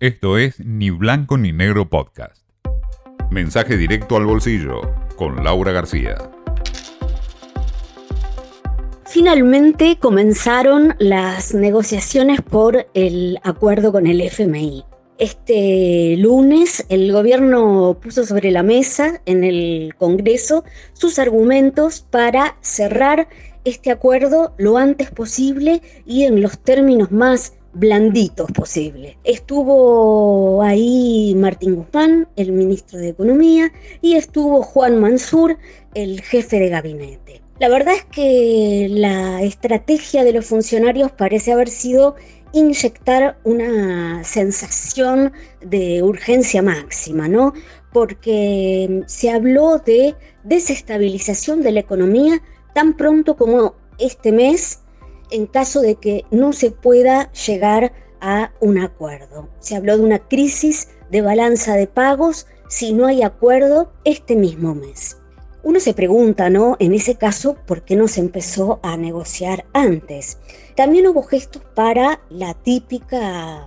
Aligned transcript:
Esto 0.00 0.38
es 0.38 0.58
Ni 0.58 0.90
Blanco 0.90 1.38
ni 1.38 1.52
Negro 1.52 1.88
Podcast. 1.88 2.42
Mensaje 3.30 3.76
directo 3.76 4.16
al 4.16 4.26
bolsillo 4.26 4.80
con 5.14 5.44
Laura 5.44 5.70
García. 5.70 6.16
Finalmente 9.06 9.96
comenzaron 10.00 10.96
las 10.98 11.54
negociaciones 11.54 12.42
por 12.42 12.88
el 12.94 13.38
acuerdo 13.44 13.92
con 13.92 14.08
el 14.08 14.20
FMI. 14.20 14.84
Este 15.18 16.16
lunes 16.18 16.84
el 16.88 17.12
gobierno 17.12 17.96
puso 18.02 18.26
sobre 18.26 18.50
la 18.50 18.64
mesa 18.64 19.22
en 19.26 19.44
el 19.44 19.94
Congreso 19.96 20.64
sus 20.92 21.20
argumentos 21.20 22.00
para 22.00 22.56
cerrar 22.62 23.28
este 23.64 23.92
acuerdo 23.92 24.56
lo 24.58 24.76
antes 24.76 25.12
posible 25.12 25.82
y 26.04 26.24
en 26.24 26.42
los 26.42 26.58
términos 26.58 27.12
más 27.12 27.52
blanditos 27.74 28.50
posible. 28.52 29.18
Estuvo 29.24 30.62
ahí 30.62 31.34
Martín 31.36 31.76
Guzmán, 31.76 32.28
el 32.36 32.52
ministro 32.52 32.98
de 32.98 33.08
Economía, 33.08 33.72
y 34.00 34.14
estuvo 34.14 34.62
Juan 34.62 35.00
Mansur, 35.00 35.58
el 35.94 36.20
jefe 36.22 36.58
de 36.58 36.68
gabinete. 36.68 37.42
La 37.60 37.68
verdad 37.68 37.94
es 37.94 38.04
que 38.04 38.88
la 38.90 39.42
estrategia 39.42 40.24
de 40.24 40.32
los 40.32 40.46
funcionarios 40.46 41.12
parece 41.12 41.52
haber 41.52 41.68
sido 41.68 42.16
inyectar 42.52 43.38
una 43.44 44.22
sensación 44.24 45.32
de 45.60 46.02
urgencia 46.02 46.62
máxima, 46.62 47.28
¿no? 47.28 47.52
Porque 47.92 49.02
se 49.06 49.30
habló 49.30 49.78
de 49.78 50.14
desestabilización 50.44 51.62
de 51.62 51.72
la 51.72 51.80
economía 51.80 52.40
tan 52.74 52.96
pronto 52.96 53.36
como 53.36 53.74
este 53.98 54.32
mes 54.32 54.80
en 55.34 55.46
caso 55.46 55.80
de 55.80 55.96
que 55.96 56.24
no 56.30 56.52
se 56.52 56.70
pueda 56.70 57.30
llegar 57.32 57.92
a 58.20 58.52
un 58.60 58.78
acuerdo. 58.78 59.48
Se 59.58 59.74
habló 59.74 59.96
de 59.98 60.04
una 60.04 60.20
crisis 60.20 60.88
de 61.10 61.22
balanza 61.22 61.74
de 61.74 61.88
pagos 61.88 62.46
si 62.68 62.92
no 62.92 63.06
hay 63.06 63.22
acuerdo 63.22 63.92
este 64.04 64.36
mismo 64.36 64.76
mes. 64.76 65.18
Uno 65.64 65.80
se 65.80 65.92
pregunta, 65.92 66.50
¿no? 66.50 66.76
En 66.78 66.94
ese 66.94 67.16
caso, 67.16 67.56
¿por 67.66 67.82
qué 67.82 67.96
no 67.96 68.06
se 68.06 68.20
empezó 68.20 68.78
a 68.84 68.96
negociar 68.96 69.64
antes? 69.72 70.38
También 70.76 71.08
hubo 71.08 71.22
gestos 71.24 71.62
para 71.74 72.20
la 72.30 72.54
típica 72.54 73.66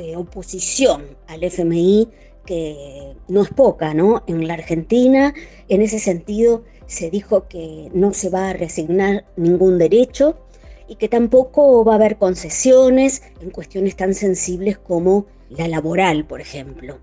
eh, 0.00 0.16
oposición 0.16 1.04
al 1.26 1.44
FMI, 1.44 2.08
que 2.46 3.14
no 3.28 3.42
es 3.42 3.50
poca, 3.50 3.92
¿no? 3.92 4.22
En 4.26 4.46
la 4.48 4.54
Argentina, 4.54 5.34
en 5.68 5.82
ese 5.82 5.98
sentido, 5.98 6.64
se 6.86 7.10
dijo 7.10 7.48
que 7.48 7.90
no 7.92 8.14
se 8.14 8.30
va 8.30 8.50
a 8.50 8.52
resignar 8.54 9.26
ningún 9.36 9.78
derecho 9.78 10.38
y 10.88 10.96
que 10.96 11.08
tampoco 11.08 11.84
va 11.84 11.92
a 11.92 11.96
haber 11.96 12.16
concesiones 12.16 13.22
en 13.40 13.50
cuestiones 13.50 13.96
tan 13.96 14.14
sensibles 14.14 14.78
como 14.78 15.26
la 15.50 15.68
laboral, 15.68 16.24
por 16.24 16.40
ejemplo. 16.40 16.98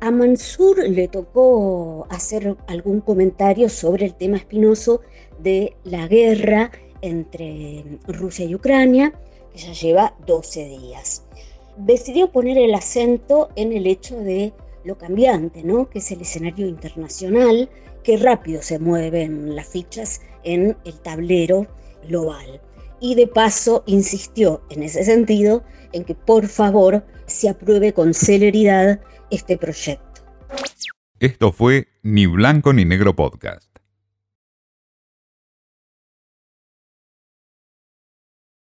A 0.00 0.10
Mansur 0.10 0.88
le 0.88 1.08
tocó 1.08 2.06
hacer 2.08 2.56
algún 2.66 3.00
comentario 3.00 3.68
sobre 3.68 4.06
el 4.06 4.14
tema 4.14 4.38
espinoso 4.38 5.02
de 5.38 5.76
la 5.84 6.06
guerra 6.06 6.70
entre 7.02 7.84
Rusia 8.06 8.46
y 8.46 8.54
Ucrania, 8.54 9.12
que 9.52 9.58
ya 9.58 9.72
lleva 9.72 10.14
12 10.26 10.64
días. 10.64 11.24
Decidió 11.76 12.30
poner 12.30 12.56
el 12.56 12.74
acento 12.74 13.50
en 13.56 13.72
el 13.72 13.86
hecho 13.86 14.18
de 14.18 14.52
lo 14.84 14.96
cambiante, 14.96 15.62
¿no? 15.62 15.90
que 15.90 15.98
es 15.98 16.10
el 16.10 16.22
escenario 16.22 16.66
internacional, 16.66 17.68
que 18.02 18.16
rápido 18.16 18.62
se 18.62 18.78
mueven 18.78 19.54
las 19.54 19.68
fichas 19.68 20.22
en 20.44 20.78
el 20.84 21.00
tablero 21.00 21.66
global 22.08 22.60
y 23.00 23.14
de 23.14 23.26
paso 23.26 23.82
insistió 23.86 24.62
en 24.70 24.82
ese 24.82 25.04
sentido 25.04 25.64
en 25.92 26.04
que 26.04 26.14
por 26.14 26.46
favor 26.46 27.04
se 27.26 27.48
apruebe 27.48 27.92
con 27.92 28.14
celeridad 28.14 29.00
este 29.30 29.56
proyecto. 29.56 30.22
Esto 31.18 31.52
fue 31.52 31.88
Ni 32.02 32.26
Blanco 32.26 32.72
ni 32.72 32.84
Negro 32.84 33.14
Podcast. 33.14 33.69